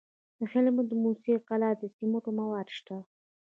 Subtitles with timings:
[0.37, 2.97] د هلمند په موسی قلعه کې د سمنټو مواد شته.